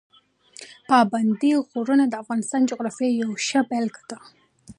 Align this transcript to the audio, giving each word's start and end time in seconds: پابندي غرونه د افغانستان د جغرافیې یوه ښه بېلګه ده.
پابندي 0.89 1.51
غرونه 1.71 2.03
د 2.07 2.13
افغانستان 2.23 2.61
د 2.63 2.69
جغرافیې 2.71 3.09
یوه 3.21 3.35
ښه 3.47 3.59
بېلګه 3.69 4.03
ده. 4.09 4.17